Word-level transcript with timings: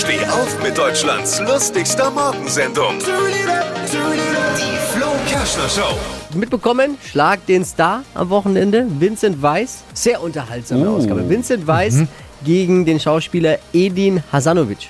Steh 0.00 0.24
auf 0.24 0.62
mit 0.62 0.78
Deutschlands 0.78 1.40
lustigster 1.40 2.10
Morgensendung. 2.10 2.98
Die 3.00 4.78
Flo 4.96 5.08
Kerschner 5.28 5.68
Show. 5.68 5.94
Mitbekommen, 6.34 6.96
Schlag 7.04 7.44
den 7.44 7.66
Star 7.66 8.02
am 8.14 8.30
Wochenende. 8.30 8.86
Vincent 8.98 9.42
Weiss, 9.42 9.84
sehr 9.92 10.22
unterhaltsame 10.22 10.88
Ausgabe. 10.88 11.28
Vincent 11.28 11.66
Weiss 11.66 12.02
gegen 12.42 12.86
den 12.86 12.98
Schauspieler 12.98 13.58
Edin 13.74 14.22
Hasanovic. 14.32 14.88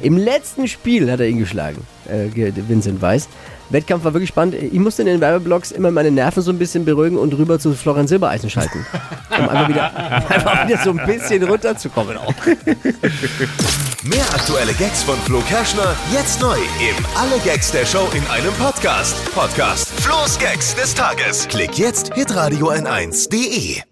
Im 0.00 0.16
letzten 0.16 0.68
Spiel 0.68 1.10
hat 1.10 1.20
er 1.20 1.28
ihn 1.28 1.38
geschlagen, 1.38 1.86
äh, 2.08 2.28
Vincent 2.68 3.02
Weiss. 3.02 3.28
Wettkampf 3.72 4.04
war 4.04 4.12
wirklich 4.12 4.28
spannend. 4.28 4.54
Ich 4.54 4.78
musste 4.78 5.02
in 5.02 5.06
den 5.06 5.20
Werbeblocks 5.20 5.70
immer 5.72 5.90
meine 5.90 6.10
Nerven 6.10 6.42
so 6.42 6.50
ein 6.50 6.58
bisschen 6.58 6.84
beruhigen 6.84 7.16
und 7.18 7.32
rüber 7.34 7.58
zu 7.58 7.72
Florian 7.74 8.06
Silbereisen 8.06 8.50
schalten. 8.50 8.86
Um 9.32 9.48
einfach 9.48 9.68
wieder, 9.70 9.96
einfach 10.28 10.68
wieder 10.68 10.78
so 10.84 10.90
ein 10.90 11.06
bisschen 11.06 11.42
runterzukommen 11.44 12.18
auch. 12.18 12.34
Mehr 14.04 14.24
aktuelle 14.34 14.74
Gags 14.74 15.02
von 15.04 15.16
Flo 15.24 15.40
Kerschner 15.48 15.96
jetzt 16.12 16.38
neu 16.42 16.56
im 16.56 17.06
Alle 17.16 17.40
Gags 17.42 17.72
der 17.72 17.86
Show 17.86 18.06
in 18.14 18.22
einem 18.26 18.52
Podcast. 18.58 19.16
Podcast 19.34 19.88
Flo's 20.00 20.38
Gags 20.38 20.74
des 20.74 20.94
Tages. 20.94 21.48
Klick 21.48 21.78
jetzt 21.78 22.12
hitradio 22.14 22.72
n1.de. 22.72 23.91